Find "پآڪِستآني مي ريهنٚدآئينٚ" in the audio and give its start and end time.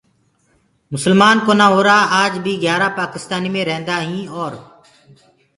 2.97-4.29